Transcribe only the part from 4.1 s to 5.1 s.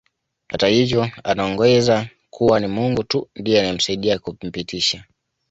kumpitisha